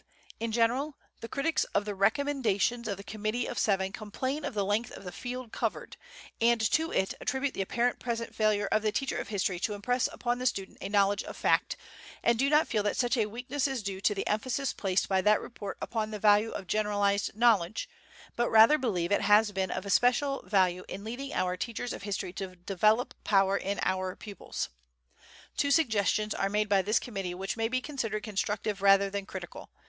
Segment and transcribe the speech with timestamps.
[0.39, 4.65] In general, the critics of the recommendations of the Committee of Seven complain of the
[4.65, 5.95] length of the field covered,
[6.41, 10.07] and to it attribute the apparent present failure of the teacher of history to impress
[10.11, 11.77] upon the student a knowledge of fact,
[12.23, 15.21] and do not feel that such a weakness is due to the emphasis placed by
[15.21, 17.87] that report upon the value of generalized knowledge,
[18.35, 22.33] but rather believe it has been of especial value in leading our teachers of history
[22.33, 24.69] to develop power in our pupils.
[25.55, 29.69] "Two suggestions are made by this committee which may be considered constructive rather than critical.